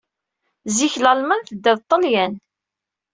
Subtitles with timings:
[0.77, 2.33] Zik Lalman tedda d Ṭṭelyan.